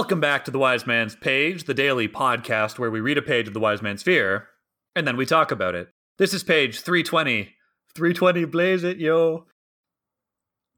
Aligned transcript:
Welcome 0.00 0.18
back 0.18 0.46
to 0.46 0.50
the 0.50 0.58
Wise 0.58 0.86
Man's 0.86 1.14
Page, 1.14 1.64
the 1.64 1.74
daily 1.74 2.08
podcast 2.08 2.78
where 2.78 2.90
we 2.90 3.00
read 3.00 3.18
a 3.18 3.22
page 3.22 3.46
of 3.46 3.52
the 3.52 3.60
Wise 3.60 3.82
Man's 3.82 4.02
Fear 4.02 4.48
and 4.96 5.06
then 5.06 5.14
we 5.14 5.26
talk 5.26 5.50
about 5.50 5.74
it. 5.74 5.88
This 6.16 6.32
is 6.32 6.42
page 6.42 6.80
320. 6.80 7.54
320, 7.94 8.46
blaze 8.46 8.82
it, 8.82 8.96
yo. 8.96 9.44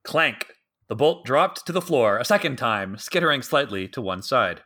Clank. 0.03 0.48
The 0.88 0.97
bolt 0.97 1.24
dropped 1.24 1.65
to 1.66 1.72
the 1.72 1.80
floor 1.80 2.19
a 2.19 2.24
second 2.24 2.56
time, 2.56 2.98
skittering 2.98 3.43
slightly 3.43 3.87
to 3.90 4.03
one 4.03 4.22
side. 4.22 4.62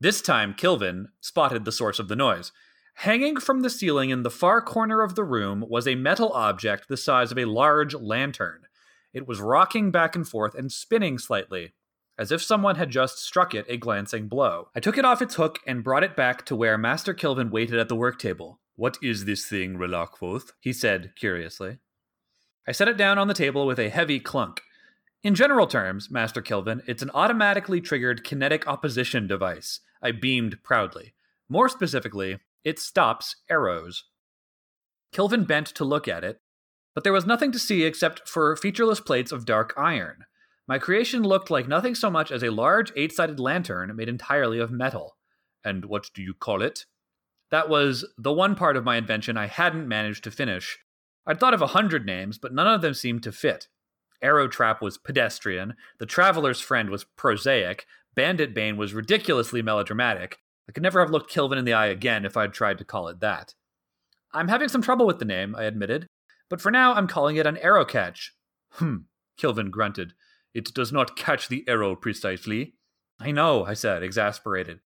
This 0.00 0.22
time, 0.22 0.54
Kilvin 0.54 1.06
spotted 1.20 1.64
the 1.64 1.72
source 1.72 1.98
of 1.98 2.06
the 2.06 2.14
noise. 2.14 2.52
Hanging 2.94 3.38
from 3.38 3.62
the 3.62 3.70
ceiling 3.70 4.10
in 4.10 4.22
the 4.22 4.30
far 4.30 4.62
corner 4.62 5.02
of 5.02 5.16
the 5.16 5.24
room 5.24 5.64
was 5.68 5.88
a 5.88 5.96
metal 5.96 6.30
object 6.34 6.86
the 6.86 6.96
size 6.96 7.32
of 7.32 7.38
a 7.38 7.46
large 7.46 7.96
lantern. 7.96 8.60
It 9.12 9.26
was 9.26 9.40
rocking 9.40 9.90
back 9.90 10.14
and 10.14 10.26
forth 10.26 10.54
and 10.54 10.70
spinning 10.70 11.18
slightly, 11.18 11.72
as 12.18 12.30
if 12.30 12.42
someone 12.42 12.76
had 12.76 12.90
just 12.90 13.18
struck 13.18 13.54
it 13.54 13.66
a 13.68 13.76
glancing 13.76 14.28
blow. 14.28 14.68
I 14.74 14.80
took 14.80 14.98
it 14.98 15.04
off 15.04 15.22
its 15.22 15.36
hook 15.36 15.58
and 15.66 15.84
brought 15.84 16.04
it 16.04 16.16
back 16.16 16.44
to 16.46 16.56
where 16.56 16.76
Master 16.76 17.14
Kilvin 17.14 17.50
waited 17.50 17.78
at 17.78 17.88
the 17.88 17.96
work 17.96 18.18
table. 18.18 18.60
What 18.76 18.98
is 19.02 19.24
this 19.24 19.46
thing, 19.46 19.76
Re'lar 19.76 20.08
Kvothe? 20.08 20.52
he 20.60 20.72
said 20.72 21.12
curiously. 21.16 21.78
I 22.66 22.72
set 22.72 22.88
it 22.88 22.96
down 22.96 23.18
on 23.18 23.28
the 23.28 23.34
table 23.34 23.66
with 23.66 23.78
a 23.78 23.88
heavy 23.88 24.20
clunk. 24.20 24.62
In 25.22 25.34
general 25.34 25.66
terms, 25.66 26.10
Master 26.10 26.42
Kilvin, 26.42 26.82
it's 26.86 27.02
an 27.02 27.10
automatically 27.14 27.80
triggered 27.80 28.24
kinetic 28.24 28.66
opposition 28.66 29.26
device. 29.26 29.80
I 30.02 30.12
beamed 30.12 30.62
proudly. 30.62 31.14
More 31.48 31.68
specifically, 31.68 32.38
it 32.64 32.78
stops 32.78 33.36
arrows. 33.48 34.04
Kilvin 35.12 35.46
bent 35.46 35.66
to 35.68 35.84
look 35.84 36.08
at 36.08 36.24
it, 36.24 36.40
but 36.94 37.04
there 37.04 37.12
was 37.12 37.26
nothing 37.26 37.52
to 37.52 37.58
see 37.58 37.84
except 37.84 38.28
for 38.28 38.56
featureless 38.56 39.00
plates 39.00 39.32
of 39.32 39.44
dark 39.44 39.74
iron. 39.76 40.24
My 40.68 40.78
creation 40.78 41.22
looked 41.22 41.50
like 41.50 41.66
nothing 41.66 41.94
so 41.94 42.10
much 42.10 42.30
as 42.30 42.42
a 42.42 42.50
large 42.50 42.92
eight 42.96 43.12
sided 43.12 43.40
lantern 43.40 43.94
made 43.96 44.08
entirely 44.08 44.58
of 44.58 44.70
metal. 44.70 45.16
And 45.64 45.84
what 45.84 46.10
do 46.14 46.22
you 46.22 46.34
call 46.34 46.62
it? 46.62 46.86
That 47.50 47.68
was 47.68 48.06
the 48.16 48.32
one 48.32 48.54
part 48.54 48.76
of 48.76 48.84
my 48.84 48.96
invention 48.96 49.36
I 49.36 49.46
hadn't 49.46 49.88
managed 49.88 50.24
to 50.24 50.30
finish. 50.30 50.78
I'd 51.26 51.38
thought 51.38 51.54
of 51.54 51.62
a 51.62 51.68
hundred 51.68 52.06
names, 52.06 52.38
but 52.38 52.54
none 52.54 52.66
of 52.66 52.80
them 52.80 52.94
seemed 52.94 53.22
to 53.24 53.32
fit. 53.32 53.68
Arrow 54.22 54.48
Trap 54.48 54.80
was 54.80 54.98
pedestrian, 54.98 55.74
The 55.98 56.06
Traveler's 56.06 56.60
Friend 56.60 56.88
was 56.88 57.04
prosaic, 57.04 57.86
Bandit 58.14 58.54
Bane 58.54 58.76
was 58.76 58.94
ridiculously 58.94 59.62
melodramatic. 59.62 60.38
I 60.68 60.72
could 60.72 60.82
never 60.82 61.00
have 61.00 61.10
looked 61.10 61.32
Kilvin 61.32 61.58
in 61.58 61.64
the 61.64 61.72
eye 61.72 61.86
again 61.86 62.24
if 62.24 62.36
I'd 62.36 62.52
tried 62.52 62.78
to 62.78 62.84
call 62.84 63.08
it 63.08 63.20
that. 63.20 63.54
I'm 64.32 64.48
having 64.48 64.68
some 64.68 64.82
trouble 64.82 65.06
with 65.06 65.18
the 65.18 65.24
name, 65.24 65.54
I 65.56 65.64
admitted, 65.64 66.06
but 66.48 66.60
for 66.60 66.70
now 66.70 66.94
I'm 66.94 67.08
calling 67.08 67.36
it 67.36 67.46
an 67.46 67.58
arrow 67.58 67.84
catch. 67.84 68.32
Hmm, 68.72 68.98
Kilvin 69.38 69.70
grunted. 69.70 70.14
It 70.54 70.72
does 70.74 70.92
not 70.92 71.16
catch 71.16 71.48
the 71.48 71.64
arrow 71.66 71.96
precisely. 71.96 72.74
I 73.18 73.30
know, 73.30 73.64
I 73.64 73.74
said, 73.74 74.02
exasperated. 74.02 74.80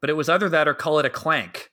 But 0.00 0.10
it 0.10 0.16
was 0.16 0.28
either 0.28 0.48
that 0.48 0.68
or 0.68 0.74
call 0.74 0.98
it 0.98 1.06
a 1.06 1.10
clank. 1.10 1.70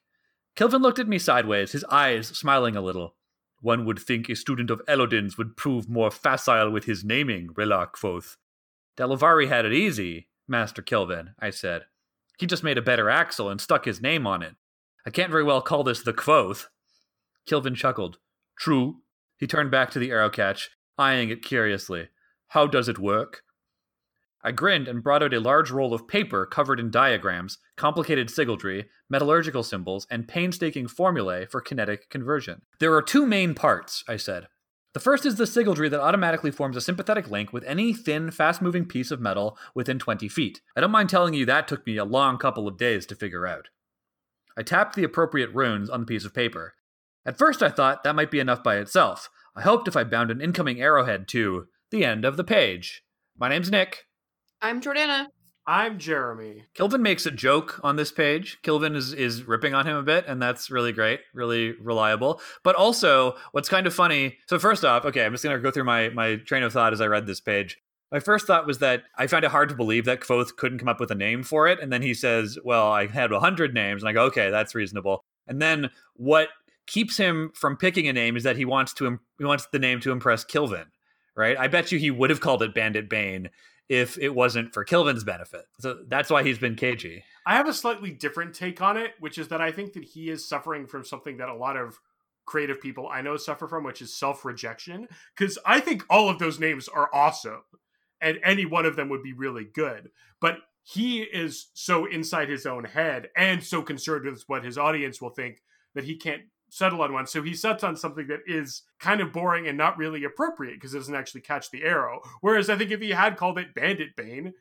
Kilvin 0.56 0.82
looked 0.82 1.00
at 1.00 1.08
me 1.08 1.20
sideways, 1.20 1.72
his 1.72 1.84
eyes 1.86 2.28
smiling 2.30 2.76
a 2.76 2.82
little. 2.82 3.16
One 3.62 3.86
would 3.86 4.00
think 4.00 4.30
a 4.30 4.36
student 4.36 4.70
of 4.70 4.82
Elodin's 4.88 5.38
would 5.38 5.58
prove 5.58 5.90
more 5.90 6.12
facile 6.12 6.72
with 6.72 6.86
his 6.86 7.04
naming, 7.04 7.50
Re'lar 7.50 7.92
Kvothe. 7.92 8.38
Delavari 8.98 9.48
had 9.48 9.66
it 9.66 9.74
easy, 9.74 10.28
Master 10.48 10.82
Kilvin, 10.82 11.34
I 11.40 11.52
said. 11.52 11.84
He 12.40 12.46
just 12.46 12.64
made 12.64 12.78
a 12.78 12.84
better 12.84 13.10
axle 13.10 13.50
and 13.50 13.60
stuck 13.60 13.86
his 13.86 14.02
name 14.02 14.26
on 14.28 14.42
it. 14.42 14.56
I 15.06 15.10
can't 15.10 15.32
very 15.32 15.44
well 15.44 15.62
call 15.62 15.84
this 15.84 16.02
the 16.02 16.14
Kvothe. 16.14 16.66
Kilvin 17.48 17.76
chuckled. 17.76 18.18
True. 18.58 18.98
He 19.38 19.48
turned 19.48 19.72
back 19.72 19.92
to 19.92 20.00
the 20.00 20.12
arrow 20.12 20.30
catch, 20.30 20.70
eyeing 20.98 21.30
it 21.30 21.44
curiously. 21.44 22.10
How 22.50 22.68
does 22.68 22.88
it 22.88 23.00
work? 23.00 23.44
I 24.44 24.52
grinned 24.52 24.88
and 24.88 25.04
brought 25.04 25.24
out 25.24 25.34
a 25.34 25.40
large 25.40 25.72
roll 25.72 25.94
of 25.94 26.08
paper 26.08 26.46
covered 26.46 26.80
in 26.80 26.92
diagrams, 26.92 27.58
complicated 27.76 28.30
sygaldry, 28.30 28.86
metallurgical 29.10 29.64
symbols, 29.64 30.08
and 30.10 30.28
painstaking 30.28 30.88
formulae 30.88 31.46
for 31.46 31.60
kinetic 31.60 32.10
conversion. 32.10 32.62
There 32.80 32.94
are 32.94 33.02
two 33.02 33.26
main 33.26 33.56
parts, 33.56 34.04
I 34.08 34.16
said. 34.18 34.48
The 34.94 35.02
first 35.02 35.26
is 35.26 35.36
the 35.36 35.44
sygaldry 35.44 35.90
that 35.90 36.00
automatically 36.00 36.52
forms 36.52 36.78
a 36.78 36.82
sympathetic 36.82 37.30
link 37.30 37.52
with 37.52 37.64
any 37.66 37.94
thin, 37.94 38.32
fast 38.32 38.62
moving 38.62 38.86
piece 38.86 39.12
of 39.12 39.20
metal 39.20 39.58
within 39.76 40.00
20 40.00 40.30
feet. 40.30 40.62
I 40.76 40.82
don't 40.82 40.92
mind 40.92 41.10
telling 41.10 41.34
you 41.34 41.46
that 41.46 41.68
took 41.68 41.86
me 41.86 41.98
a 41.98 42.06
long 42.06 42.38
couple 42.38 42.68
of 42.68 42.78
days 42.78 43.06
to 43.08 43.16
figure 43.16 43.46
out. 43.46 43.68
I 44.58 44.64
tapped 44.64 44.96
the 44.96 45.04
appropriate 45.04 45.54
runes 45.54 45.90
on 45.90 46.00
the 46.00 46.06
piece 46.06 46.26
of 46.26 46.34
paper. 46.34 46.74
At 47.26 47.38
first, 47.38 47.62
I 47.62 47.70
thought 47.70 48.04
that 48.04 48.16
might 48.16 48.32
be 48.32 48.40
enough 48.40 48.64
by 48.64 48.78
itself. 48.78 49.30
I 49.56 49.62
hoped 49.62 49.88
if 49.88 49.98
I 49.98 50.04
bound 50.04 50.32
an 50.32 50.42
incoming 50.42 50.82
arrowhead 50.82 51.28
to 51.30 51.68
the 51.92 52.06
end 52.06 52.26
of 52.26 52.38
the 52.38 52.44
page. 52.44 53.04
My 53.38 53.50
name's 53.50 53.72
Nick. 53.72 54.06
I'm 54.62 54.82
Jordana. 54.82 55.28
I'm 55.66 56.00
Jeremy. 56.00 56.64
Kilvin 56.76 57.02
makes 57.02 57.26
a 57.26 57.32
joke 57.32 57.80
on 57.84 57.98
this 57.98 58.12
page. 58.12 58.58
Kilvin 58.64 58.96
is 58.96 59.14
is 59.14 59.48
ripping 59.48 59.74
on 59.74 59.86
him 59.86 59.98
a 59.98 60.04
bit, 60.04 60.26
and 60.26 60.42
that's 60.42 60.72
really 60.72 60.94
great, 60.94 61.20
really 61.34 61.74
reliable. 61.74 62.42
But 62.64 62.76
also, 62.76 63.36
what's 63.52 63.68
kind 63.68 63.86
of 63.86 63.94
funny. 63.94 64.38
So 64.48 64.60
first 64.60 64.86
off, 64.86 65.04
okay, 65.06 65.26
I'm 65.26 65.34
just 65.34 65.44
gonna 65.44 65.60
go 65.60 65.72
through 65.72 65.84
my 65.84 66.10
my 66.10 66.38
train 66.38 66.64
of 66.64 66.72
thought 66.72 66.94
as 66.94 67.02
I 67.02 67.08
read 67.08 67.28
this 67.28 67.42
page. 67.42 67.78
My 68.14 68.22
first 68.22 68.48
thought 68.48 68.66
was 68.66 68.80
that 68.80 69.04
I 69.18 69.28
found 69.28 69.44
it 69.44 69.52
hard 69.52 69.68
to 69.68 69.76
believe 69.76 70.06
that 70.06 70.22
Kvothe 70.22 70.56
couldn't 70.56 70.80
come 70.80 70.88
up 70.88 71.02
with 71.02 71.12
a 71.12 71.16
name 71.16 71.44
for 71.44 71.68
it, 71.68 71.82
and 71.82 71.92
then 71.92 72.02
he 72.02 72.14
says, 72.14 72.58
"Well, 72.64 72.90
I 72.90 73.08
had 73.08 73.32
hundred 73.32 73.74
names," 73.74 74.02
and 74.02 74.10
I 74.10 74.14
go, 74.14 74.24
"Okay, 74.26 74.50
that's 74.50 74.74
reasonable." 74.74 75.26
And 75.48 75.62
then 75.62 75.90
what 76.14 76.48
keeps 76.88 77.18
him 77.18 77.52
from 77.54 77.76
picking 77.76 78.08
a 78.08 78.14
name 78.14 78.38
is 78.38 78.44
that 78.44 78.56
he 78.56 78.64
wants 78.64 78.94
to 78.94 79.20
he 79.38 79.46
wants 79.46 79.68
the 79.72 79.80
name 79.80 80.00
to 80.00 80.14
impress 80.14 80.46
Kilvin, 80.46 80.86
right? 81.38 81.58
I 81.58 81.68
bet 81.68 81.92
you 81.92 82.00
he 82.00 82.12
would 82.12 82.30
have 82.30 82.42
called 82.42 82.64
it 82.64 82.74
Bandit 82.74 83.08
Bane 83.10 83.50
if 83.88 84.18
it 84.18 84.36
wasn't 84.36 84.74
for 84.74 84.84
Kilvin's 84.84 85.24
benefit. 85.24 85.66
So 85.80 86.00
that's 86.08 86.30
why 86.30 86.44
he's 86.44 86.58
been 86.58 86.76
cagey. 86.76 87.24
I 87.46 87.56
have 87.56 87.70
a 87.70 87.74
slightly 87.74 88.12
different 88.12 88.54
take 88.54 88.82
on 88.82 88.98
it, 88.98 89.12
which 89.20 89.38
is 89.38 89.48
that 89.50 89.62
I 89.62 89.72
think 89.72 89.94
that 89.94 90.04
he 90.04 90.30
is 90.30 90.48
suffering 90.48 90.88
from 90.88 91.06
something 91.06 91.38
that 91.38 91.48
a 91.48 91.56
lot 91.56 91.78
of 91.78 92.00
creative 92.46 92.82
people 92.82 93.08
I 93.08 93.22
know 93.22 93.38
suffer 93.38 93.68
from, 93.68 93.84
which 93.84 94.02
is 94.02 94.14
self 94.14 94.44
rejection. 94.44 95.08
Because 95.38 95.58
I 95.66 95.80
think 95.80 96.04
all 96.10 96.28
of 96.28 96.40
those 96.40 96.60
names 96.60 96.88
are 96.88 97.10
awesome, 97.14 97.62
and 98.20 98.40
any 98.44 98.66
one 98.66 98.86
of 98.86 98.96
them 98.96 99.10
would 99.10 99.24
be 99.24 99.34
really 99.34 99.66
good. 99.66 100.10
But 100.42 100.58
he 100.84 101.22
is 101.22 101.68
so 101.74 102.06
inside 102.06 102.50
his 102.50 102.66
own 102.66 102.86
head 102.86 103.30
and 103.36 103.64
so 103.64 103.82
concerned 103.82 104.26
with 104.26 104.44
what 104.48 104.64
his 104.64 104.78
audience 104.78 105.22
will 105.22 105.30
think 105.30 105.62
that 105.94 106.06
he 106.06 106.16
can't 106.16 106.44
settle 106.70 107.02
on 107.02 107.14
one. 107.14 107.28
So 107.28 107.42
he 107.42 107.54
sets 107.54 107.84
on 107.84 107.96
something 107.96 108.28
that 108.28 108.42
is 108.46 108.84
kind 109.00 109.22
of 109.22 109.32
boring 109.32 109.68
and 109.68 109.78
not 109.78 109.98
really 109.98 110.24
appropriate 110.24 110.76
because 110.76 110.94
it 110.94 110.98
doesn't 110.98 111.16
actually 111.16 111.42
catch 111.42 111.72
the 111.72 111.84
arrow. 111.84 112.22
Whereas 112.42 112.70
I 112.70 112.78
think 112.78 112.92
if 112.92 113.02
he 113.02 113.12
had 113.12 113.38
called 113.38 113.58
it 113.58 113.74
Bandit 113.74 114.16
Bane, 114.16 114.54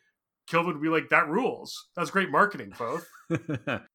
Kilvin 0.48 0.66
would 0.66 0.82
be 0.82 0.88
like, 0.88 1.08
that 1.10 1.28
rules. 1.28 1.88
That's 1.96 2.10
great 2.10 2.30
marketing, 2.30 2.72
both. 2.78 3.08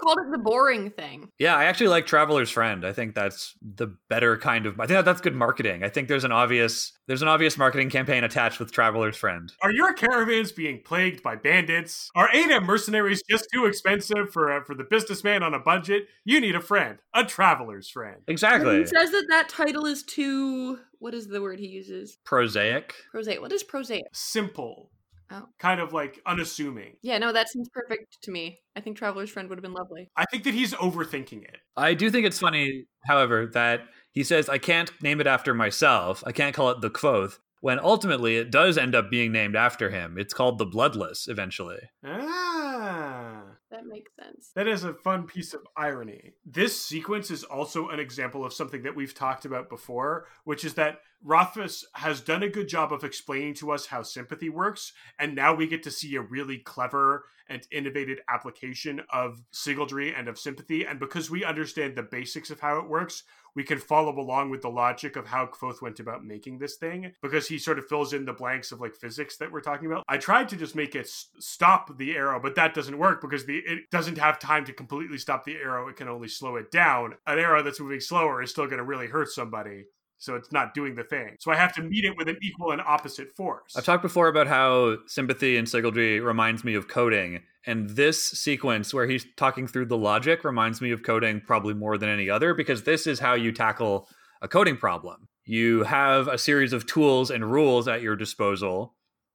called 0.00 0.18
it 0.18 0.30
the 0.30 0.38
boring 0.38 0.90
thing. 0.90 1.30
Yeah, 1.38 1.56
I 1.56 1.64
actually 1.64 1.88
like 1.88 2.06
Traveler's 2.06 2.50
Friend. 2.50 2.84
I 2.84 2.92
think 2.92 3.14
that's 3.14 3.54
the 3.62 3.88
better 4.08 4.36
kind 4.36 4.66
of. 4.66 4.78
I 4.80 4.86
think 4.86 5.04
that's 5.04 5.20
good 5.20 5.34
marketing. 5.34 5.84
I 5.84 5.88
think 5.88 6.08
there's 6.08 6.24
an 6.24 6.32
obvious 6.32 6.92
there's 7.06 7.22
an 7.22 7.28
obvious 7.28 7.56
marketing 7.56 7.90
campaign 7.90 8.24
attached 8.24 8.58
with 8.58 8.72
Traveler's 8.72 9.16
Friend. 9.16 9.52
Are 9.62 9.72
your 9.72 9.92
caravans 9.92 10.52
being 10.52 10.82
plagued 10.84 11.22
by 11.22 11.36
bandits? 11.36 12.10
Are 12.14 12.28
ADEM 12.32 12.64
mercenaries 12.64 13.22
just 13.28 13.46
too 13.52 13.66
expensive 13.66 14.32
for 14.32 14.52
uh, 14.52 14.64
for 14.64 14.74
the 14.74 14.84
businessman 14.84 15.42
on 15.42 15.54
a 15.54 15.60
budget? 15.60 16.04
You 16.24 16.40
need 16.40 16.54
a 16.54 16.60
friend, 16.60 16.98
a 17.14 17.24
Traveler's 17.24 17.88
Friend. 17.88 18.20
Exactly. 18.28 18.78
He 18.78 18.86
says 18.86 19.10
that 19.10 19.26
that 19.28 19.48
title 19.48 19.86
is 19.86 20.02
too. 20.02 20.78
What 20.98 21.14
is 21.14 21.28
the 21.28 21.42
word 21.42 21.60
he 21.60 21.66
uses? 21.68 22.18
Prosaic. 22.24 22.94
Prosaic. 23.10 23.40
What 23.40 23.52
is 23.52 23.62
prosaic? 23.62 24.04
Simple. 24.12 24.90
Oh. 25.30 25.46
Kind 25.58 25.80
of 25.80 25.92
like 25.92 26.20
unassuming. 26.24 26.96
Yeah, 27.02 27.18
no, 27.18 27.32
that 27.32 27.48
seems 27.48 27.68
perfect 27.68 28.18
to 28.22 28.30
me. 28.30 28.60
I 28.76 28.80
think 28.80 28.96
Traveler's 28.96 29.30
Friend 29.30 29.48
would 29.48 29.58
have 29.58 29.62
been 29.62 29.72
lovely. 29.72 30.08
I 30.16 30.24
think 30.30 30.44
that 30.44 30.54
he's 30.54 30.72
overthinking 30.74 31.42
it. 31.42 31.58
I 31.76 31.94
do 31.94 32.10
think 32.10 32.26
it's 32.26 32.38
funny, 32.38 32.86
however, 33.04 33.46
that 33.48 33.80
he 34.12 34.22
says, 34.22 34.48
I 34.48 34.58
can't 34.58 34.90
name 35.02 35.20
it 35.20 35.26
after 35.26 35.52
myself. 35.52 36.22
I 36.26 36.32
can't 36.32 36.54
call 36.54 36.70
it 36.70 36.80
the 36.80 36.90
Kvothe, 36.90 37.38
when 37.66 37.80
ultimately 37.80 38.36
it 38.36 38.52
does 38.52 38.78
end 38.78 38.94
up 38.94 39.10
being 39.10 39.32
named 39.32 39.56
after 39.56 39.90
him. 39.90 40.16
It's 40.18 40.32
called 40.32 40.58
the 40.58 40.64
Bloodless 40.64 41.26
eventually. 41.26 41.80
Ah. 42.04 43.42
That 43.72 43.86
makes 43.86 44.12
sense. 44.14 44.52
That 44.54 44.68
is 44.68 44.84
a 44.84 44.94
fun 44.94 45.26
piece 45.26 45.52
of 45.52 45.66
irony. 45.76 46.34
This 46.44 46.80
sequence 46.80 47.28
is 47.28 47.42
also 47.42 47.88
an 47.88 47.98
example 47.98 48.44
of 48.44 48.52
something 48.52 48.84
that 48.84 48.94
we've 48.94 49.12
talked 49.12 49.44
about 49.44 49.68
before, 49.68 50.26
which 50.44 50.64
is 50.64 50.74
that 50.74 51.00
Rothfuss 51.24 51.84
has 51.94 52.20
done 52.20 52.44
a 52.44 52.48
good 52.48 52.68
job 52.68 52.92
of 52.92 53.02
explaining 53.02 53.54
to 53.54 53.72
us 53.72 53.86
how 53.86 54.04
sympathy 54.04 54.48
works, 54.48 54.92
and 55.18 55.34
now 55.34 55.52
we 55.52 55.66
get 55.66 55.82
to 55.82 55.90
see 55.90 56.14
a 56.14 56.20
really 56.20 56.58
clever 56.58 57.24
and 57.48 57.66
innovative 57.72 58.18
application 58.28 59.00
of 59.12 59.42
sygaldry 59.52 60.16
and 60.16 60.28
of 60.28 60.38
sympathy. 60.38 60.84
And 60.84 61.00
because 61.00 61.30
we 61.30 61.44
understand 61.44 61.96
the 61.96 62.02
basics 62.04 62.50
of 62.50 62.60
how 62.60 62.78
it 62.78 62.88
works, 62.88 63.24
we 63.56 63.64
can 63.64 63.78
follow 63.78 64.16
along 64.16 64.50
with 64.50 64.62
the 64.62 64.68
logic 64.68 65.16
of 65.16 65.26
how 65.26 65.46
Kvothe 65.46 65.82
went 65.82 65.98
about 65.98 66.24
making 66.24 66.58
this 66.58 66.76
thing 66.76 67.12
because 67.22 67.48
he 67.48 67.58
sort 67.58 67.78
of 67.78 67.88
fills 67.88 68.12
in 68.12 68.26
the 68.26 68.32
blanks 68.32 68.70
of 68.70 68.80
like 68.80 68.94
physics 68.94 69.38
that 69.38 69.50
we're 69.50 69.62
talking 69.62 69.86
about. 69.86 70.04
I 70.06 70.18
tried 70.18 70.50
to 70.50 70.56
just 70.56 70.76
make 70.76 70.94
it 70.94 71.08
stop 71.08 71.96
the 71.96 72.14
arrow, 72.14 72.38
but 72.38 72.54
that 72.54 72.74
doesn't 72.74 72.98
work 72.98 73.20
because 73.22 73.46
the 73.46 73.56
it 73.56 73.90
doesn't 73.90 74.18
have 74.18 74.38
time 74.38 74.66
to 74.66 74.72
completely 74.72 75.18
stop 75.18 75.44
the 75.44 75.56
arrow. 75.56 75.88
It 75.88 75.96
can 75.96 76.08
only 76.08 76.28
slow 76.28 76.56
it 76.56 76.70
down. 76.70 77.14
An 77.26 77.38
arrow 77.38 77.62
that's 77.62 77.80
moving 77.80 78.00
slower 78.00 78.42
is 78.42 78.50
still 78.50 78.66
going 78.66 78.78
to 78.78 78.84
really 78.84 79.06
hurt 79.06 79.30
somebody. 79.30 79.86
So 80.18 80.34
it's 80.34 80.50
not 80.50 80.74
doing 80.74 80.94
the 80.94 81.04
thing. 81.04 81.36
So 81.40 81.52
I 81.52 81.56
have 81.56 81.74
to 81.74 81.82
meet 81.82 82.04
it 82.04 82.16
with 82.16 82.28
an 82.28 82.38
equal 82.42 82.72
and 82.72 82.80
opposite 82.80 83.36
force. 83.36 83.76
I've 83.76 83.84
talked 83.84 84.02
before 84.02 84.28
about 84.28 84.46
how 84.46 84.96
sympathy 85.06 85.56
and 85.56 85.66
Sygaldry 85.66 86.24
reminds 86.24 86.64
me 86.64 86.74
of 86.74 86.88
coding. 86.88 87.42
And 87.66 87.90
this 87.90 88.22
sequence 88.22 88.94
where 88.94 89.06
he's 89.06 89.26
talking 89.36 89.66
through 89.66 89.86
the 89.86 89.96
logic 89.96 90.44
reminds 90.44 90.80
me 90.80 90.90
of 90.90 91.02
coding 91.02 91.42
probably 91.44 91.74
more 91.74 91.98
than 91.98 92.08
any 92.08 92.30
other 92.30 92.54
because 92.54 92.84
this 92.84 93.06
is 93.06 93.18
how 93.18 93.34
you 93.34 93.52
tackle 93.52 94.08
a 94.40 94.48
coding 94.48 94.76
problem. 94.76 95.28
You 95.44 95.84
have 95.84 96.28
a 96.28 96.38
series 96.38 96.72
of 96.72 96.86
tools 96.86 97.30
and 97.30 97.50
rules 97.50 97.86
at 97.86 98.02
your 98.02 98.16
disposal, 98.16 98.94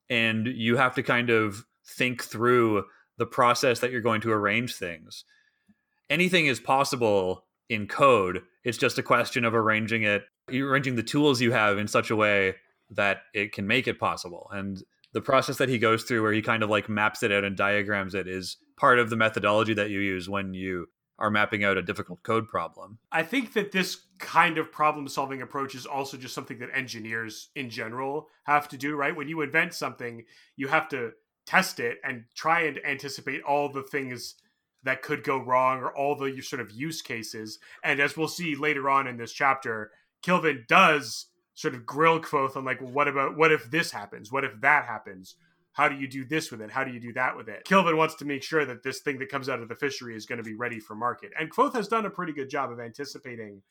and 0.10 0.46
you 0.46 0.78
have 0.78 0.96
to 0.96 1.04
kind 1.04 1.30
of 1.30 1.66
think 1.86 2.24
through 2.24 2.86
the 3.18 3.26
process 3.26 3.80
that 3.80 3.92
you're 3.92 4.02
going 4.02 4.22
to 4.22 4.32
arrange 4.32 4.76
things. 4.76 5.24
Anything 6.10 6.48
is 6.48 6.60
possible 6.60 7.46
in 7.70 7.88
code. 7.88 8.42
It's 8.64 8.78
just 8.78 8.98
a 8.98 9.04
question 9.04 9.46
of 9.46 9.56
arranging 9.56 10.04
it, 10.04 10.24
arranging 10.54 10.96
the 10.96 11.04
tools 11.04 11.42
you 11.42 11.52
have 11.52 11.78
in 11.78 11.88
such 11.88 12.10
a 12.10 12.16
way 12.16 12.56
that 12.92 13.24
it 13.34 13.54
can 13.54 13.68
make 13.68 13.88
it 13.88 14.00
possible. 14.00 14.50
And 14.52 14.82
the 15.14 15.22
process 15.22 15.58
that 15.58 15.70
he 15.70 15.78
goes 15.78 16.04
through 16.04 16.22
where 16.22 16.34
he 16.34 16.42
kind 16.42 16.64
of 16.64 16.70
like 16.70 16.90
maps 16.90 17.24
it 17.24 17.32
out 17.32 17.44
and 17.44 17.56
diagrams 17.56 18.16
it 18.16 18.28
is 18.28 18.58
part 18.78 19.00
of 19.00 19.10
the 19.10 19.16
methodology 19.16 19.74
that 19.74 19.90
you 19.90 20.00
use 20.00 20.30
when 20.30 20.54
you 20.54 20.88
are 21.20 21.30
mapping 21.30 21.64
out 21.64 21.78
a 21.78 21.84
difficult 21.84 22.24
code 22.24 22.48
problem. 22.48 22.98
I 23.12 23.24
think 23.24 23.54
that 23.54 23.72
this 23.72 24.06
kind 24.18 24.58
of 24.58 24.72
problem 24.72 25.08
solving 25.08 25.42
approach 25.42 25.76
is 25.76 25.86
also 25.86 26.18
just 26.18 26.34
something 26.34 26.60
that 26.60 26.70
engineers 26.74 27.50
in 27.56 27.70
general 27.70 28.28
have 28.44 28.68
to 28.70 28.78
do, 28.78 28.96
right? 28.96 29.16
When 29.16 29.30
you 29.30 29.42
invent 29.42 29.74
something, 29.74 30.24
you 30.56 30.68
have 30.68 30.90
to 30.90 31.12
test 31.46 31.80
it 31.80 31.98
and 32.04 32.26
try 32.36 32.62
and 32.62 32.80
anticipate 32.86 33.44
all 33.44 33.70
the 33.70 33.84
things 33.84 34.36
that 34.84 35.04
could 35.04 35.24
go 35.24 35.38
wrong 35.38 35.80
or 35.80 35.96
all 35.96 36.16
the 36.16 36.42
sort 36.42 36.62
of 36.62 36.72
use 36.72 37.02
cases. 37.02 37.60
And 37.84 38.00
as 38.00 38.18
we'll 38.18 38.28
see 38.28 38.56
later 38.56 38.90
on 38.90 39.06
in 39.06 39.18
this 39.18 39.32
chapter, 39.32 39.92
Kilvin 40.24 40.68
does 40.68 41.28
sort 41.54 41.74
of 41.74 41.86
grill 41.86 42.20
Kvothe 42.20 42.56
on 42.56 42.66
like, 42.66 42.80
what 42.80 43.08
about 43.08 43.38
what 43.38 43.52
if 43.52 43.70
this 43.70 43.92
happens? 43.92 44.32
What 44.32 44.44
if 44.44 44.60
that 44.62 44.86
happens? 44.86 45.36
How 45.74 45.88
do 45.88 45.96
you 45.96 46.08
do 46.08 46.26
this 46.26 46.52
with 46.52 46.62
it? 46.62 46.72
How 46.72 46.84
do 46.84 46.92
you 46.92 47.00
do 47.00 47.14
that 47.14 47.38
with 47.38 47.48
it? 47.48 47.64
Kilvin 47.66 47.96
wants 47.96 48.16
to 48.16 48.26
make 48.26 48.44
sure 48.44 48.66
that 48.66 48.84
this 48.84 49.00
thing 49.00 49.20
that 49.20 49.30
comes 49.30 49.48
out 49.48 49.62
of 49.62 49.70
the 49.70 49.76
fishery 49.76 50.16
is 50.16 50.26
going 50.26 50.38
to 50.38 50.44
be 50.44 50.54
ready 50.54 50.80
for 50.80 50.96
market. 50.96 51.32
And 51.40 51.52
Kvothe 51.52 51.76
has 51.76 51.88
done 51.88 52.06
a 52.06 52.10
pretty 52.10 52.34
good 52.34 52.50
job 52.50 52.72
of 52.72 52.80
anticipating 52.80 53.62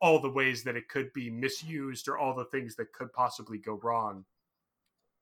all 0.00 0.20
the 0.20 0.30
ways 0.30 0.64
that 0.64 0.76
it 0.76 0.88
could 0.88 1.12
be 1.12 1.30
misused 1.30 2.08
or 2.08 2.18
all 2.18 2.34
the 2.34 2.46
things 2.46 2.76
that 2.76 2.92
could 2.92 3.12
possibly 3.12 3.58
go 3.58 3.78
wrong. 3.82 4.24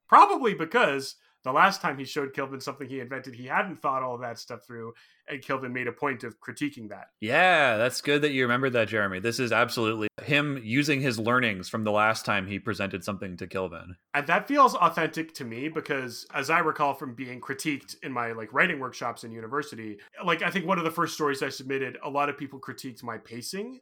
Probably 0.08 0.54
because 0.54 1.16
the 1.44 1.52
last 1.52 1.80
time 1.80 1.98
he 1.98 2.04
showed 2.04 2.34
Kilvin 2.34 2.62
something 2.62 2.88
he 2.88 3.00
invented, 3.00 3.34
he 3.34 3.46
hadn't 3.46 3.80
thought 3.80 4.02
all 4.02 4.14
of 4.14 4.20
that 4.20 4.38
stuff 4.38 4.64
through, 4.66 4.92
and 5.28 5.42
Kilvin 5.42 5.72
made 5.72 5.88
a 5.88 5.92
point 5.92 6.24
of 6.24 6.40
critiquing 6.40 6.88
that. 6.90 7.06
Yeah, 7.20 7.76
that's 7.76 8.00
good 8.00 8.22
that 8.22 8.32
you 8.32 8.42
remembered 8.42 8.72
that, 8.74 8.88
Jeremy. 8.88 9.20
This 9.20 9.40
is 9.40 9.52
absolutely 9.52 10.08
him 10.22 10.60
using 10.62 11.00
his 11.00 11.18
learnings 11.18 11.68
from 11.68 11.84
the 11.84 11.90
last 11.90 12.24
time 12.24 12.46
he 12.46 12.58
presented 12.58 13.04
something 13.04 13.36
to 13.38 13.46
Kilvin. 13.46 13.96
And 14.14 14.26
that 14.26 14.46
feels 14.46 14.74
authentic 14.74 15.34
to 15.34 15.44
me 15.44 15.68
because 15.68 16.26
as 16.32 16.50
I 16.50 16.60
recall 16.60 16.94
from 16.94 17.14
being 17.14 17.40
critiqued 17.40 17.96
in 18.02 18.12
my 18.12 18.32
like 18.32 18.52
writing 18.52 18.78
workshops 18.78 19.24
in 19.24 19.32
university, 19.32 19.98
like 20.24 20.42
I 20.42 20.50
think 20.50 20.66
one 20.66 20.78
of 20.78 20.84
the 20.84 20.90
first 20.90 21.14
stories 21.14 21.42
I 21.42 21.48
submitted, 21.48 21.98
a 22.02 22.10
lot 22.10 22.28
of 22.28 22.38
people 22.38 22.60
critiqued 22.60 23.02
my 23.02 23.18
pacing. 23.18 23.80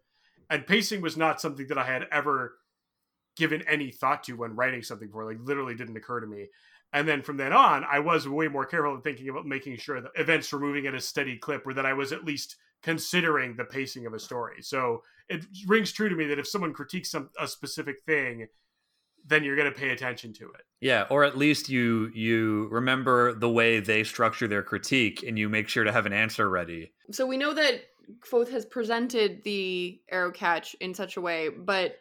And 0.48 0.66
pacing 0.66 1.00
was 1.00 1.16
not 1.16 1.40
something 1.40 1.68
that 1.68 1.78
I 1.78 1.84
had 1.84 2.06
ever 2.10 2.56
given 3.36 3.62
any 3.68 3.90
thought 3.90 4.24
to 4.24 4.32
when 4.34 4.56
writing 4.56 4.82
something 4.82 5.10
for 5.10 5.24
like 5.24 5.38
literally 5.42 5.74
didn't 5.74 5.96
occur 5.96 6.20
to 6.20 6.26
me. 6.26 6.48
And 6.92 7.06
then 7.06 7.22
from 7.22 7.36
then 7.36 7.52
on, 7.52 7.84
I 7.84 8.00
was 8.00 8.28
way 8.28 8.48
more 8.48 8.66
careful 8.66 8.94
in 8.94 9.02
thinking 9.02 9.28
about 9.28 9.46
making 9.46 9.76
sure 9.76 10.00
that 10.00 10.10
events 10.16 10.52
were 10.52 10.58
moving 10.58 10.86
at 10.86 10.94
a 10.94 11.00
steady 11.00 11.36
clip 11.36 11.66
or 11.66 11.74
that 11.74 11.86
I 11.86 11.92
was 11.92 12.12
at 12.12 12.24
least 12.24 12.56
considering 12.82 13.54
the 13.56 13.64
pacing 13.64 14.06
of 14.06 14.14
a 14.14 14.18
story. 14.18 14.62
So 14.62 15.02
it 15.28 15.44
rings 15.66 15.92
true 15.92 16.08
to 16.08 16.16
me 16.16 16.26
that 16.26 16.38
if 16.38 16.48
someone 16.48 16.72
critiques 16.72 17.10
some, 17.10 17.30
a 17.38 17.46
specific 17.46 18.02
thing, 18.06 18.48
then 19.26 19.44
you're 19.44 19.56
going 19.56 19.72
to 19.72 19.78
pay 19.78 19.90
attention 19.90 20.32
to 20.32 20.46
it. 20.46 20.62
Yeah, 20.80 21.06
or 21.10 21.24
at 21.24 21.36
least 21.36 21.68
you 21.68 22.10
you 22.14 22.68
remember 22.70 23.34
the 23.34 23.50
way 23.50 23.78
they 23.78 24.02
structure 24.02 24.48
their 24.48 24.62
critique 24.62 25.22
and 25.26 25.38
you 25.38 25.48
make 25.48 25.68
sure 25.68 25.84
to 25.84 25.92
have 25.92 26.06
an 26.06 26.12
answer 26.12 26.48
ready. 26.48 26.92
So 27.10 27.26
we 27.26 27.36
know 27.36 27.52
that 27.52 27.82
Kvothe 28.20 28.50
has 28.50 28.64
presented 28.64 29.42
the 29.44 30.00
arrow 30.10 30.32
catch 30.32 30.74
in 30.80 30.94
such 30.94 31.16
a 31.16 31.20
way, 31.20 31.50
but 31.50 31.96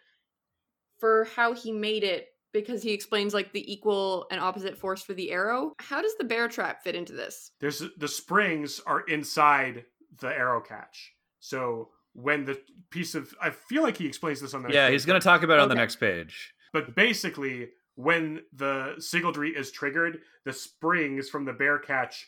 for 0.97 1.25
how 1.35 1.53
he 1.53 1.71
made 1.71 2.03
it 2.03 2.28
because 2.53 2.81
he 2.81 2.91
explains 2.91 3.33
like 3.33 3.51
the 3.51 3.71
equal 3.71 4.27
and 4.31 4.41
opposite 4.41 4.77
force 4.77 5.01
for 5.01 5.13
the 5.13 5.31
arrow. 5.31 5.73
How 5.79 6.01
does 6.01 6.15
the 6.17 6.23
bear 6.23 6.47
trap 6.47 6.83
fit 6.83 6.95
into 6.95 7.13
this? 7.13 7.51
There's 7.59 7.83
the 7.97 8.07
springs 8.07 8.81
are 8.85 9.01
inside 9.01 9.85
the 10.19 10.27
arrow 10.27 10.61
catch. 10.61 11.13
So 11.39 11.89
when 12.13 12.45
the 12.45 12.59
piece 12.89 13.15
of 13.15 13.33
I 13.41 13.51
feel 13.51 13.83
like 13.83 13.97
he 13.97 14.05
explains 14.05 14.41
this 14.41 14.53
on 14.53 14.63
the 14.63 14.73
Yeah, 14.73 14.89
he's 14.89 15.05
going 15.05 15.19
to 15.19 15.23
talk 15.23 15.43
about 15.43 15.59
it 15.59 15.61
on 15.61 15.69
the 15.69 15.75
next 15.75 15.97
page. 15.97 16.53
But 16.73 16.95
basically 16.95 17.69
when 17.95 18.41
the 18.53 18.95
Sygaldry 18.97 19.55
is 19.55 19.71
triggered, 19.71 20.19
the 20.45 20.53
springs 20.53 21.29
from 21.29 21.45
the 21.45 21.53
bear 21.53 21.77
catch 21.77 22.27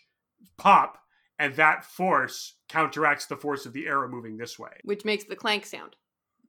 pop 0.58 0.98
and 1.40 1.56
that 1.56 1.86
force 1.86 2.56
counteracts 2.70 3.26
the 3.26 3.38
force 3.38 3.66
of 3.66 3.74
the 3.74 3.88
arrow 3.88 4.08
moving 4.08 4.38
this 4.38 4.60
way. 4.60 4.72
Which 4.84 5.06
makes 5.06 5.24
the 5.24 5.36
clank 5.36 5.66
sound. 5.66 5.96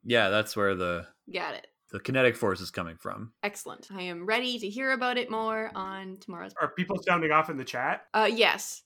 Yeah, 0.05 0.29
that's 0.29 0.57
where 0.57 0.75
the 0.75 1.07
Got 1.33 1.55
it 1.55 1.69
the 1.93 2.01
kinetic 2.01 2.37
force 2.37 2.61
is 2.61 2.71
coming 2.71 2.97
from. 2.97 3.33
Excellent. 3.43 3.89
I 3.95 4.03
am 4.03 4.27
ready 4.27 4.59
to 4.59 4.69
hear 4.69 4.93
about 4.93 5.19
it 5.19 5.31
more 5.31 5.71
on 5.75 6.17
tomorrow's. 6.19 6.53
Are 6.61 6.69
people 6.69 7.01
sounding 7.03 7.31
off 7.31 7.51
in 7.51 7.57
the 7.57 7.65
chat? 7.65 8.07
Uh, 8.15 8.31
yes. 8.33 8.83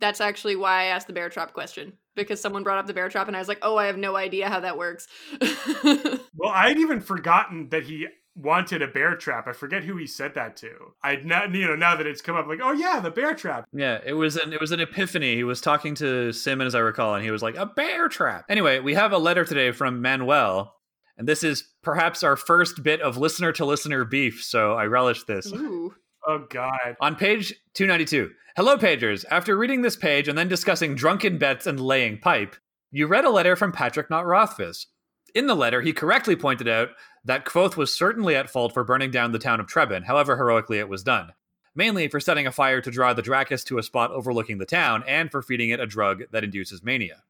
That's 0.00 0.20
actually 0.20 0.56
why 0.56 0.82
I 0.82 0.84
asked 0.86 1.06
the 1.06 1.12
bear 1.12 1.28
trap 1.28 1.52
question 1.54 1.94
because 2.14 2.40
someone 2.40 2.62
brought 2.62 2.78
up 2.78 2.86
the 2.86 2.94
bear 2.94 3.08
trap 3.08 3.26
and 3.26 3.36
I 3.36 3.40
was 3.40 3.48
like, 3.48 3.58
"Oh, 3.62 3.76
I 3.76 3.86
have 3.86 3.96
no 3.96 4.14
idea 4.14 4.48
how 4.48 4.60
that 4.60 4.78
works." 4.78 5.08
well, 5.82 6.52
I'd 6.52 6.78
even 6.78 7.00
forgotten 7.00 7.70
that 7.70 7.82
he 7.82 8.06
wanted 8.38 8.82
a 8.82 8.86
bear 8.86 9.16
trap. 9.16 9.48
I 9.48 9.52
forget 9.52 9.82
who 9.82 9.96
he 9.96 10.06
said 10.06 10.34
that 10.34 10.56
to. 10.58 10.70
I 11.02 11.16
now 11.16 11.44
you 11.44 11.66
know 11.66 11.74
now 11.74 11.96
that 11.96 12.06
it's 12.06 12.20
come 12.20 12.36
up, 12.36 12.46
like, 12.46 12.60
oh 12.62 12.72
yeah, 12.72 13.00
the 13.00 13.10
bear 13.10 13.34
trap. 13.34 13.66
Yeah, 13.72 13.98
it 14.04 14.12
was 14.12 14.36
an 14.36 14.52
it 14.52 14.60
was 14.60 14.70
an 14.70 14.80
epiphany. 14.80 15.34
He 15.34 15.44
was 15.44 15.60
talking 15.60 15.94
to 15.96 16.32
Simmon, 16.32 16.66
as 16.66 16.74
I 16.74 16.80
recall, 16.80 17.14
and 17.14 17.24
he 17.24 17.30
was 17.30 17.42
like, 17.42 17.56
a 17.56 17.66
bear 17.66 18.08
trap. 18.08 18.44
Anyway, 18.48 18.78
we 18.78 18.94
have 18.94 19.12
a 19.12 19.18
letter 19.18 19.44
today 19.44 19.72
from 19.72 20.00
Manuel, 20.00 20.74
and 21.18 21.28
this 21.28 21.42
is 21.42 21.68
perhaps 21.82 22.22
our 22.22 22.36
first 22.36 22.82
bit 22.82 23.00
of 23.02 23.18
listener 23.18 23.52
to 23.52 23.64
listener 23.64 24.04
beef, 24.04 24.42
so 24.42 24.74
I 24.74 24.84
relish 24.84 25.24
this. 25.24 25.52
Ooh. 25.52 25.94
Oh, 26.26 26.46
God. 26.48 26.96
On 27.00 27.16
page 27.16 27.54
292. 27.74 28.30
Hello, 28.56 28.76
pagers. 28.76 29.24
After 29.30 29.56
reading 29.56 29.82
this 29.82 29.96
page 29.96 30.28
and 30.28 30.38
then 30.38 30.48
discussing 30.48 30.94
drunken 30.94 31.38
bets 31.38 31.66
and 31.66 31.80
laying 31.80 32.18
pipe, 32.18 32.56
you 32.90 33.06
read 33.06 33.24
a 33.24 33.30
letter 33.30 33.56
from 33.56 33.72
Patrick 33.72 34.10
Not 34.10 34.26
Rothfuss. 34.26 34.86
In 35.34 35.46
the 35.46 35.54
letter, 35.54 35.82
he 35.82 35.92
correctly 35.92 36.36
pointed 36.36 36.68
out 36.68 36.90
that 37.24 37.44
Kvothe 37.44 37.76
was 37.76 37.94
certainly 37.94 38.34
at 38.34 38.48
fault 38.48 38.72
for 38.72 38.84
burning 38.84 39.10
down 39.10 39.32
the 39.32 39.38
town 39.38 39.60
of 39.60 39.66
Trebon, 39.66 40.04
however 40.04 40.36
heroically 40.36 40.78
it 40.78 40.88
was 40.88 41.02
done. 41.02 41.32
Mainly 41.74 42.08
for 42.08 42.18
setting 42.18 42.46
a 42.46 42.52
fire 42.52 42.80
to 42.80 42.90
draw 42.90 43.12
the 43.12 43.22
Draccus 43.22 43.62
to 43.64 43.78
a 43.78 43.82
spot 43.82 44.10
overlooking 44.10 44.58
the 44.58 44.66
town, 44.66 45.04
and 45.06 45.30
for 45.30 45.42
feeding 45.42 45.70
it 45.70 45.80
a 45.80 45.86
drug 45.86 46.22
that 46.32 46.44
induces 46.44 46.82
mania. 46.82 47.22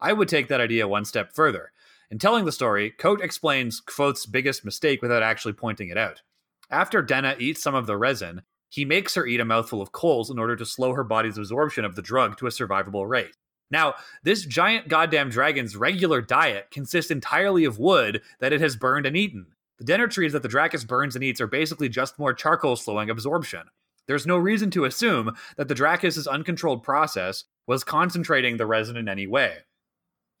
I 0.00 0.12
would 0.12 0.28
take 0.28 0.48
that 0.48 0.60
idea 0.60 0.88
one 0.88 1.04
step 1.04 1.32
further. 1.32 1.72
In 2.10 2.18
telling 2.18 2.46
the 2.46 2.52
story, 2.52 2.90
Kote 2.90 3.20
explains 3.20 3.82
Kvothe's 3.82 4.24
biggest 4.24 4.64
mistake 4.64 5.02
without 5.02 5.22
actually 5.22 5.52
pointing 5.52 5.90
it 5.90 5.98
out. 5.98 6.22
After 6.70 7.02
Denna 7.02 7.36
eats 7.38 7.62
some 7.62 7.74
of 7.74 7.86
the 7.86 7.96
resin, 7.96 8.42
he 8.70 8.84
makes 8.84 9.14
her 9.14 9.26
eat 9.26 9.40
a 9.40 9.44
mouthful 9.44 9.82
of 9.82 9.92
coals 9.92 10.30
in 10.30 10.38
order 10.38 10.56
to 10.56 10.66
slow 10.66 10.92
her 10.94 11.04
body's 11.04 11.38
absorption 11.38 11.84
of 11.84 11.96
the 11.96 12.02
drug 12.02 12.36
to 12.38 12.46
a 12.46 12.50
survivable 12.50 13.08
rate. 13.08 13.36
Now, 13.70 13.94
this 14.22 14.44
giant 14.44 14.88
goddamn 14.88 15.28
dragon's 15.28 15.76
regular 15.76 16.22
diet 16.22 16.70
consists 16.70 17.10
entirely 17.10 17.64
of 17.64 17.78
wood 17.78 18.22
that 18.40 18.52
it 18.52 18.60
has 18.62 18.76
burned 18.76 19.04
and 19.04 19.16
eaten. 19.16 19.46
The 19.78 19.84
Denner 19.84 20.08
trees 20.08 20.32
that 20.32 20.42
the 20.42 20.48
Draccus 20.48 20.84
burns 20.84 21.14
and 21.14 21.22
eats 21.22 21.40
are 21.40 21.46
basically 21.46 21.88
just 21.88 22.18
more 22.18 22.32
charcoal 22.32 22.76
slowing 22.76 23.10
absorption. 23.10 23.64
There's 24.06 24.26
no 24.26 24.38
reason 24.38 24.70
to 24.72 24.86
assume 24.86 25.36
that 25.56 25.68
the 25.68 25.74
Draccus' 25.74 26.26
uncontrolled 26.26 26.82
process 26.82 27.44
was 27.66 27.84
concentrating 27.84 28.56
the 28.56 28.66
resin 28.66 28.96
in 28.96 29.08
any 29.08 29.26
way. 29.26 29.58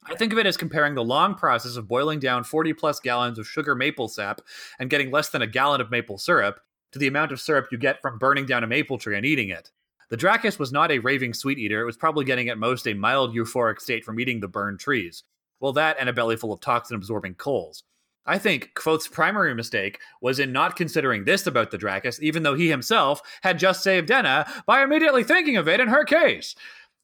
I 0.04 0.14
think 0.14 0.32
of 0.32 0.38
it 0.38 0.46
as 0.46 0.56
comparing 0.56 0.94
the 0.94 1.04
long 1.04 1.34
process 1.34 1.76
of 1.76 1.88
boiling 1.88 2.18
down 2.18 2.44
40 2.44 2.72
plus 2.74 3.00
gallons 3.00 3.38
of 3.38 3.46
sugar 3.46 3.74
maple 3.74 4.08
sap 4.08 4.40
and 4.78 4.90
getting 4.90 5.10
less 5.10 5.28
than 5.28 5.42
a 5.42 5.46
gallon 5.46 5.80
of 5.80 5.90
maple 5.90 6.18
syrup 6.18 6.60
to 6.92 6.98
the 6.98 7.06
amount 7.06 7.32
of 7.32 7.40
syrup 7.40 7.68
you 7.70 7.78
get 7.78 8.00
from 8.00 8.18
burning 8.18 8.46
down 8.46 8.64
a 8.64 8.66
maple 8.66 8.98
tree 8.98 9.16
and 9.16 9.26
eating 9.26 9.50
it. 9.50 9.70
The 10.08 10.16
Draccus 10.16 10.58
was 10.58 10.72
not 10.72 10.90
a 10.90 11.00
raving 11.00 11.34
sweet 11.34 11.58
eater, 11.58 11.82
it 11.82 11.86
was 11.86 11.98
probably 11.98 12.24
getting 12.24 12.48
at 12.48 12.56
most 12.56 12.86
a 12.86 12.94
mild 12.94 13.34
euphoric 13.34 13.80
state 13.80 14.04
from 14.04 14.18
eating 14.18 14.40
the 14.40 14.48
burned 14.48 14.80
trees. 14.80 15.24
Well, 15.60 15.74
that 15.74 15.96
and 16.00 16.08
a 16.08 16.12
belly 16.12 16.36
full 16.36 16.52
of 16.52 16.60
toxin 16.60 16.96
absorbing 16.96 17.34
coals. 17.34 17.82
I 18.24 18.38
think 18.38 18.72
Kvothe's 18.74 19.08
primary 19.08 19.54
mistake 19.54 20.00
was 20.20 20.38
in 20.38 20.52
not 20.52 20.76
considering 20.76 21.24
this 21.24 21.46
about 21.46 21.70
the 21.70 21.78
Draccus, 21.78 22.20
even 22.20 22.42
though 22.42 22.54
he 22.54 22.68
himself 22.68 23.22
had 23.42 23.58
just 23.58 23.82
saved 23.82 24.08
Denna 24.08 24.46
by 24.66 24.82
immediately 24.82 25.24
thinking 25.24 25.56
of 25.56 25.66
it 25.66 25.80
in 25.80 25.88
her 25.88 26.04
case. 26.04 26.54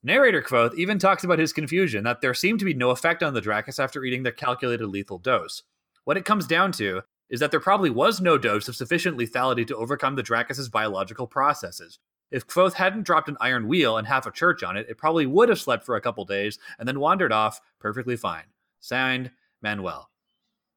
Narrator 0.07 0.43
Kvothe 0.43 0.75
even 0.75 0.99
talks 0.99 1.25
about 1.25 1.39
his 1.39 1.55
confusion 1.55 2.05
that 2.05 2.21
there 2.21 2.35
seemed 2.35 2.59
to 2.59 2.67
be 2.67 2.75
no 2.75 2.91
effect 2.91 3.23
on 3.23 3.33
the 3.33 3.41
Draccus 3.41 3.79
after 3.79 4.05
eating 4.05 4.23
the 4.23 4.33
calculated 4.33 4.87
lethal 4.87 5.17
dose. 5.19 5.63
What 6.05 6.19
it 6.19 6.27
comes 6.27 6.47
down 6.47 6.73
to 6.73 7.01
is 7.31 7.41
that 7.41 7.51
there 7.51 7.59
probably 7.59 7.89
was 7.89 8.21
no 8.21 8.37
dose 8.37 8.69
of 8.69 8.77
sufficient 8.77 9.17
lethality 9.17 9.67
to 9.67 9.77
overcome 9.77 10.15
the 10.15 10.23
Draccus' 10.23 10.69
biological 10.69 11.27
processes. 11.27 11.99
If 12.31 12.47
Kvothe 12.47 12.75
hadn't 12.75 13.05
dropped 13.05 13.31
an 13.31 13.39
iron 13.41 13.67
wheel 13.67 13.97
and 13.97 14.07
half 14.07 14.27
a 14.27 14.31
church 14.31 14.63
on 14.63 14.77
it, 14.77 14.87
it 14.91 14.99
probably 14.99 15.25
would 15.25 15.49
have 15.49 15.59
slept 15.59 15.87
for 15.87 15.97
a 15.97 16.03
couple 16.03 16.27
days 16.27 16.59
and 16.79 16.87
then 16.87 17.01
wandered 17.01 17.33
off 17.33 17.63
perfectly 17.81 18.17
fine. 18.17 18.45
Signed, 18.81 19.31
Manuel. 19.63 20.11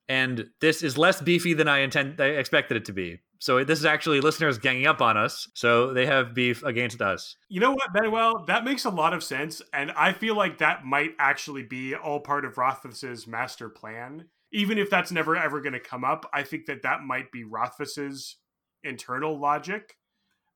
and 0.07 0.49
this 0.61 0.81
is 0.81 0.97
less 0.97 1.21
beefy 1.21 1.53
than 1.53 1.67
I 1.67 1.79
intend 1.79 2.21
I 2.21 2.27
expected 2.27 2.77
it 2.77 2.85
to 2.85 2.93
be. 2.93 3.19
So 3.39 3.63
this 3.63 3.79
is 3.79 3.85
actually 3.85 4.21
listeners 4.21 4.57
ganging 4.57 4.87
up 4.87 5.01
on 5.01 5.17
us. 5.17 5.49
So 5.53 5.93
they 5.93 6.05
have 6.05 6.33
beef 6.33 6.63
against 6.63 7.01
us. 7.01 7.35
You 7.49 7.59
know 7.59 7.71
what, 7.71 7.93
Manuel? 7.93 8.45
That 8.45 8.63
makes 8.63 8.85
a 8.85 8.89
lot 8.89 9.13
of 9.13 9.23
sense, 9.23 9.61
and 9.73 9.91
I 9.91 10.13
feel 10.13 10.35
like 10.35 10.57
that 10.57 10.85
might 10.85 11.11
actually 11.19 11.63
be 11.63 11.95
all 11.95 12.19
part 12.19 12.45
of 12.45 12.57
Rothfuss's 12.57 13.27
master 13.27 13.69
plan. 13.69 14.25
Even 14.51 14.77
if 14.77 14.89
that's 14.89 15.11
never 15.11 15.35
ever 15.35 15.61
going 15.61 15.73
to 15.73 15.79
come 15.79 16.03
up, 16.03 16.29
I 16.33 16.43
think 16.43 16.65
that 16.67 16.83
that 16.83 17.01
might 17.01 17.31
be 17.31 17.43
Rothfuss's 17.43 18.37
internal 18.83 19.39
logic. 19.39 19.97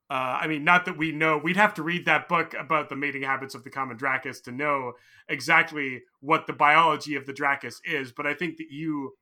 Uh, 0.10 0.40
I 0.42 0.48
mean, 0.48 0.66
not 0.66 0.84
that 0.86 0.98
we 0.98 1.14
know. 1.14 1.38
We'd 1.38 1.56
have 1.56 1.74
to 1.76 1.84
read 1.84 2.06
that 2.06 2.28
book 2.28 2.54
about 2.54 2.90
the 2.90 2.98
mating 2.98 3.24
habits 3.24 3.56
of 3.56 3.64
the 3.64 3.70
common 3.70 3.96
Draccus 3.96 4.42
to 4.42 4.52
know 4.52 4.94
exactly 5.30 6.02
what 6.20 6.48
the 6.48 6.54
biology 6.54 7.16
of 7.16 7.26
the 7.26 7.32
Draccus 7.32 7.80
is. 7.86 8.12
But 8.12 8.28
I 8.28 8.34
think 8.34 8.58
that 8.58 8.72
you 8.72 9.14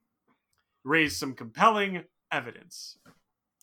raised 0.83 1.17
some 1.17 1.35
compelling 1.35 2.05
evidence. 2.31 2.97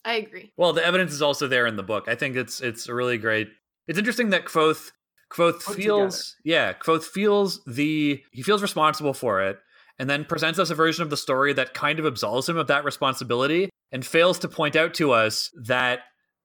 I 0.07 0.15
agree. 0.15 0.53
Well, 0.57 0.73
the 0.73 0.87
evidence 0.87 1.13
is 1.13 1.21
also 1.21 1.49
there 1.49 1.67
in 1.67 1.77
the 1.77 1.83
book. 1.83 2.05
I 2.07 2.15
think 2.15 2.37
it's 2.37 2.61
it's 2.61 2.89
a 2.89 2.95
really 2.95 3.19
great. 3.19 3.49
It's 3.89 3.99
interesting 3.99 4.31
that 4.31 4.47
Kvothe 4.47 4.91
Kvothe 5.31 5.63
Put 5.65 5.77
feels 5.77 6.37
yeah 6.45 6.73
Kvothe 6.73 7.05
feels 7.05 7.63
the 7.67 8.23
he 8.33 8.43
feels 8.43 8.63
responsible 8.63 9.13
for 9.13 9.43
it, 9.43 9.59
and 9.99 10.09
then 10.09 10.25
presents 10.25 10.59
us 10.59 10.71
a 10.71 10.75
version 10.75 11.03
of 11.03 11.11
the 11.11 11.17
story 11.17 11.53
that 11.53 11.75
kind 11.75 11.99
of 11.99 12.07
absolves 12.07 12.49
him 12.49 12.57
of 12.57 12.69
that 12.69 12.85
responsibility 12.85 13.69
and 13.93 14.07
fails 14.07 14.39
to 14.39 14.49
point 14.49 14.77
out 14.77 14.95
to 14.95 15.13
us 15.13 15.51
that 15.65 16.01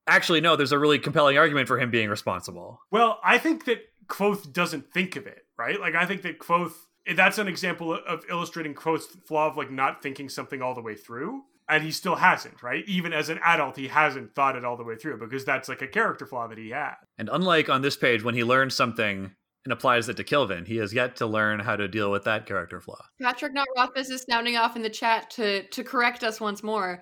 actually 0.06 0.40
no, 0.40 0.56
there's 0.56 0.72
a 0.72 0.78
really 0.78 0.98
compelling 0.98 1.38
argument 1.38 1.68
for 1.68 1.78
him 1.78 1.90
being 1.90 2.08
responsible. 2.08 2.80
Well, 2.90 3.20
I 3.24 3.38
think 3.38 3.64
that 3.66 3.78
Kvothe 4.08 4.52
doesn't 4.52 4.92
think 4.92 5.16
of 5.16 5.26
it, 5.26 5.42
right? 5.58 5.80
Like, 5.80 5.94
I 5.94 6.06
think 6.06 6.22
that 6.22 6.38
Kvothe, 6.38 6.72
that's 7.14 7.38
an 7.38 7.48
example 7.48 7.98
of 8.06 8.24
illustrating 8.28 8.74
Kvothe's 8.74 9.06
flaw 9.26 9.48
of 9.48 9.56
like 9.56 9.70
not 9.70 10.02
thinking 10.02 10.28
something 10.28 10.60
all 10.60 10.74
the 10.74 10.82
way 10.82 10.94
through. 10.94 11.42
And 11.68 11.82
he 11.82 11.90
still 11.90 12.16
hasn't, 12.16 12.62
right? 12.62 12.84
Even 12.86 13.12
as 13.12 13.28
an 13.28 13.38
adult, 13.44 13.76
he 13.76 13.88
hasn't 13.88 14.34
thought 14.34 14.56
it 14.56 14.64
all 14.64 14.76
the 14.76 14.84
way 14.84 14.96
through 14.96 15.18
because 15.18 15.44
that's 15.44 15.68
like 15.68 15.82
a 15.82 15.86
character 15.86 16.26
flaw 16.26 16.48
that 16.48 16.58
he 16.58 16.70
had. 16.70 16.94
And 17.18 17.30
unlike 17.32 17.68
on 17.68 17.82
this 17.82 17.96
page, 17.96 18.22
when 18.22 18.34
he 18.34 18.44
learns 18.44 18.74
something 18.74 19.34
and 19.64 19.72
applies 19.72 20.08
it 20.08 20.16
to 20.16 20.24
Kilvin, 20.24 20.66
he 20.66 20.76
has 20.76 20.92
yet 20.92 21.16
to 21.16 21.26
learn 21.26 21.60
how 21.60 21.76
to 21.76 21.88
deal 21.88 22.10
with 22.10 22.24
that 22.24 22.46
character 22.46 22.80
flaw. 22.80 23.00
Patrick 23.20 23.54
Not 23.54 23.68
Rothfuss 23.76 24.10
is 24.10 24.26
sounding 24.28 24.56
off 24.56 24.76
in 24.76 24.82
the 24.82 24.90
chat 24.90 25.30
to 25.30 25.62
to 25.68 25.84
correct 25.84 26.24
us 26.24 26.40
once 26.40 26.62
more. 26.62 27.00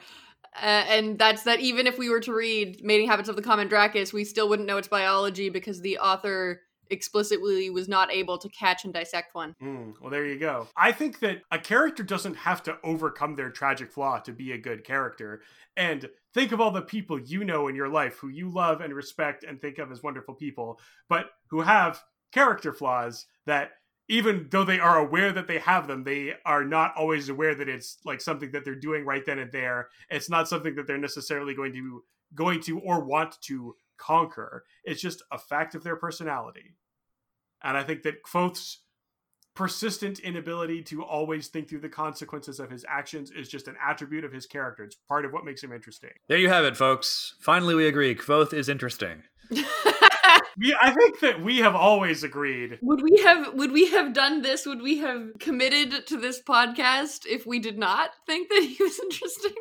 Uh, 0.57 0.85
and 0.89 1.19
that's 1.19 1.45
that 1.45 1.61
even 1.61 1.87
if 1.87 1.97
we 1.97 2.11
were 2.11 2.21
to 2.21 2.35
read 2.35 2.81
Mating 2.83 3.09
Habits 3.09 3.29
of 3.29 3.37
the 3.37 3.43
Common 3.43 3.69
Draccus, 3.69 4.13
we 4.13 4.25
still 4.25 4.49
wouldn't 4.49 4.67
know 4.67 4.79
its 4.79 4.89
biology 4.89 5.49
because 5.49 5.81
the 5.81 5.99
author 5.99 6.63
explicitly 6.91 7.71
was 7.71 7.89
not 7.89 8.13
able 8.13 8.39
to 8.39 8.49
catch 8.49 8.85
and 8.85 8.93
dissect 8.93 9.35
one. 9.35 9.55
Mm, 9.63 9.95
well, 10.01 10.11
there 10.11 10.27
you 10.27 10.39
go. 10.39 10.69
I 10.77 10.93
think 10.93 11.21
that 11.21 11.43
a 11.51 11.59
character 11.59 12.03
doesn't 12.03 12.35
have 12.35 12.63
to 12.65 12.79
overcome 12.85 13.37
their 13.37 13.51
tragic 13.51 13.93
flaw 13.93 14.19
to 14.21 14.33
be 14.33 14.53
a 14.53 14.59
good 14.59 14.85
character. 14.85 15.43
And 15.77 16.09
think 16.35 16.53
of 16.53 16.61
all 16.61 16.71
the 16.71 16.83
people 16.83 17.19
you 17.19 17.45
know 17.45 17.69
in 17.69 17.75
your 17.75 17.89
life 17.89 18.17
who 18.17 18.29
you 18.29 18.49
love 18.49 18.81
and 18.81 18.95
respect 18.95 19.45
and 19.45 19.61
think 19.61 19.79
of 19.79 19.91
as 19.91 20.03
wonderful 20.03 20.35
people, 20.35 20.81
but 21.09 21.31
who 21.49 21.61
have 21.61 22.03
character 22.33 22.73
flaws 22.73 23.27
that 23.47 23.73
even 24.09 24.49
though 24.51 24.65
they 24.65 24.81
are 24.81 24.99
aware 24.99 25.33
that 25.33 25.47
they 25.47 25.61
have 25.61 25.87
them, 25.87 26.03
they 26.03 26.35
are 26.45 26.65
not 26.65 26.93
always 26.97 27.29
aware 27.29 27.55
that 27.55 27.69
it's 27.69 27.99
like 28.05 28.21
something 28.21 28.51
that 28.51 28.65
they're 28.65 28.75
doing 28.75 29.05
right 29.05 29.25
then 29.25 29.39
and 29.39 29.53
there. 29.53 29.89
It's 30.11 30.29
not 30.29 30.49
something 30.49 30.75
that 30.75 30.89
they're 30.89 30.99
necessarily 30.99 31.55
going 31.55 31.73
to 31.75 32.03
going 32.35 32.61
to 32.63 32.79
or 32.81 33.05
want 33.05 33.41
to 33.43 33.75
conquer. 34.01 34.65
It's 34.85 35.01
just 35.01 35.23
a 35.31 35.39
fact 35.39 35.75
of 35.75 35.85
their 35.85 35.97
personality. 35.97 36.75
And 37.63 37.77
I 37.77 37.83
think 37.83 38.03
that 38.03 38.23
Kvothe's 38.25 38.79
persistent 39.55 40.21
inability 40.21 40.83
to 40.83 41.05
always 41.05 41.49
think 41.49 41.69
through 41.69 41.81
the 41.81 41.89
consequences 41.89 42.61
of 42.61 42.71
his 42.71 42.85
actions 42.89 43.31
is 43.31 43.49
just 43.49 43.69
an 43.69 43.77
attribute 43.85 44.25
of 44.25 44.33
his 44.33 44.47
character. 44.47 44.85
It's 44.85 44.97
part 45.09 45.25
of 45.25 45.33
what 45.33 45.45
makes 45.45 45.63
him 45.63 45.73
interesting. 45.73 46.11
There 46.29 46.39
you 46.39 46.49
have 46.49 46.65
it, 46.65 46.77
folks. 46.77 47.35
Finally, 47.41 47.75
we 47.75 47.87
agree. 47.87 48.15
Kvothe 48.15 48.55
is 48.55 48.69
interesting. 48.69 49.23
We, 50.59 50.77
I 50.79 50.91
think 50.93 51.21
that 51.21 51.43
we 51.43 51.59
have 51.59 51.75
always 51.75 52.23
agreed. 52.23 52.79
would 52.83 53.03
we 53.03 53.23
have 53.23 53.55
would 53.55 53.73
we 53.73 53.91
have 53.91 54.13
done 54.13 54.43
this? 54.43 54.67
Would 54.67 54.83
we 54.83 54.99
have 54.99 55.31
committed 55.39 56.07
to 56.09 56.19
this 56.19 56.43
podcast 56.43 57.25
if 57.27 57.47
we 57.47 57.59
did 57.59 57.79
not 57.79 58.11
think 58.27 58.49
that 58.51 58.63
he 58.63 58.83
was 58.83 58.99
interesting? 58.99 59.55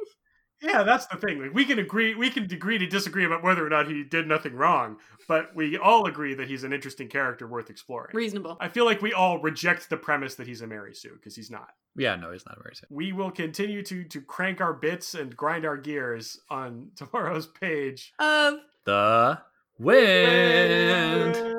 Yeah, 0.61 0.83
that's 0.83 1.05
the 1.07 1.17
thing. 1.17 1.41
Like 1.41 1.53
we 1.53 1.65
can 1.65 1.79
agree, 1.79 2.15
we 2.15 2.29
can 2.29 2.43
agree 2.43 2.77
to 2.77 2.85
disagree 2.85 3.25
about 3.25 3.43
whether 3.43 3.65
or 3.65 3.69
not 3.69 3.87
he 3.87 4.03
did 4.03 4.27
nothing 4.27 4.55
wrong, 4.55 4.97
but 5.27 5.55
we 5.55 5.77
all 5.77 6.05
agree 6.05 6.33
that 6.33 6.47
he's 6.47 6.63
an 6.63 6.73
interesting 6.73 7.07
character 7.07 7.47
worth 7.47 7.69
exploring. 7.69 8.11
Reasonable. 8.13 8.57
I 8.59 8.67
feel 8.67 8.85
like 8.85 9.01
we 9.01 9.13
all 9.13 9.39
reject 9.39 9.89
the 9.89 9.97
premise 9.97 10.35
that 10.35 10.47
he's 10.47 10.61
a 10.61 10.67
Mary 10.67 10.93
Sue 10.93 11.13
because 11.13 11.35
he's 11.35 11.49
not. 11.49 11.69
Yeah, 11.95 12.15
no, 12.15 12.31
he's 12.31 12.45
not 12.45 12.57
a 12.57 12.59
Mary 12.59 12.75
Sue. 12.75 12.87
We 12.89 13.13
will 13.13 13.31
continue 13.31 13.81
to 13.83 14.03
to 14.03 14.21
crank 14.21 14.59
our 14.59 14.73
bits 14.73 15.13
and 15.13 15.35
grind 15.35 15.65
our 15.65 15.77
gears 15.77 16.39
on 16.49 16.91
tomorrow's 16.95 17.47
page. 17.47 18.13
Of 18.19 18.55
The 18.85 19.39
wind. 19.77 21.39